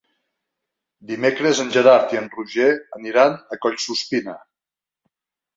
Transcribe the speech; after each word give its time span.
Dimecres 1.11 1.61
en 1.65 1.69
Gerard 1.75 2.15
i 2.17 2.21
en 2.21 2.31
Roger 2.37 2.71
aniran 3.01 3.37
a 3.57 3.61
Collsuspina. 3.67 4.35